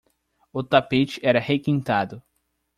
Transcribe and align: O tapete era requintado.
O 0.51 0.63
tapete 0.63 1.19
era 1.23 1.39
requintado. 1.39 2.23